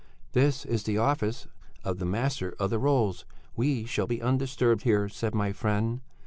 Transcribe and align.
"'This 0.31 0.65
is 0.65 0.81
the 0.81 0.97
office 0.97 1.45
of 1.83 1.99
the 1.99 2.07
Master 2.07 2.55
of 2.57 2.71
the 2.71 2.79
Rolls; 2.79 3.23
we 3.55 3.85
shall 3.85 4.07
be 4.07 4.19
undisturbed 4.19 4.81
here,' 4.81 5.07
said 5.07 5.35
my 5.35 5.51
friend. 5.51 6.01